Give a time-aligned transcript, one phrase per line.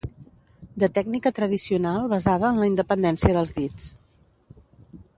[0.83, 3.95] De tècnica tradicional basada en la independència dels dits.